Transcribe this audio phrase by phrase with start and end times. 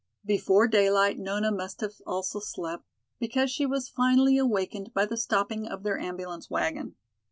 [0.25, 2.87] Before daylight Nona must have also slept,
[3.19, 6.95] because she was finally awakened by the stopping of their ambulance wagon.